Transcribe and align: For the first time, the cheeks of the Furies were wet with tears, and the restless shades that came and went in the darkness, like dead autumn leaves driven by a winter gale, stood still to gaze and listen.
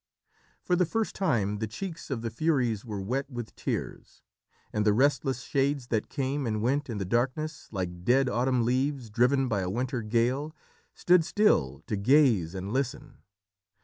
For 0.63 0.75
the 0.75 0.87
first 0.87 1.13
time, 1.13 1.59
the 1.59 1.67
cheeks 1.67 2.09
of 2.09 2.23
the 2.23 2.31
Furies 2.31 2.83
were 2.83 2.99
wet 3.03 3.29
with 3.29 3.55
tears, 3.55 4.23
and 4.73 4.83
the 4.83 4.93
restless 4.93 5.41
shades 5.43 5.89
that 5.89 6.09
came 6.09 6.47
and 6.47 6.59
went 6.63 6.89
in 6.89 6.97
the 6.97 7.05
darkness, 7.05 7.67
like 7.71 8.03
dead 8.03 8.27
autumn 8.27 8.65
leaves 8.65 9.11
driven 9.11 9.47
by 9.47 9.59
a 9.61 9.69
winter 9.69 10.01
gale, 10.01 10.55
stood 10.95 11.23
still 11.23 11.83
to 11.85 11.95
gaze 11.97 12.55
and 12.55 12.73
listen. 12.73 13.19